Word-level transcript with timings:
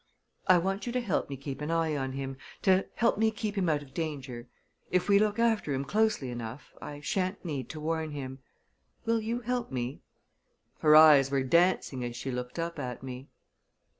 I 0.47 0.57
want 0.57 0.87
you 0.87 0.93
to 0.93 0.99
help 0.99 1.29
me 1.29 1.37
keep 1.37 1.61
an 1.61 1.69
eye 1.69 1.95
on 1.95 2.13
him 2.13 2.37
to 2.63 2.87
help 2.95 3.19
me 3.19 3.29
keep 3.29 3.55
him 3.55 3.69
out 3.69 3.83
of 3.83 3.93
danger. 3.93 4.49
If 4.89 5.07
we 5.07 5.19
look 5.19 5.37
after 5.37 5.75
him 5.75 5.85
closely 5.85 6.31
enough, 6.31 6.73
I 6.81 7.01
shan't 7.01 7.45
need 7.45 7.69
to 7.69 7.79
warn 7.79 8.09
him. 8.09 8.39
Will 9.05 9.21
you 9.21 9.41
help 9.41 9.71
me?" 9.71 10.01
Her 10.79 10.95
eyes 10.95 11.29
were 11.29 11.43
dancing 11.43 12.03
as 12.03 12.15
she 12.15 12.31
looked 12.31 12.57
up 12.57 12.79
at 12.79 13.03
me. 13.03 13.27